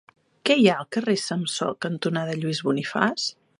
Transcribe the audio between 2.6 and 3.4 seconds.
Bonifaç?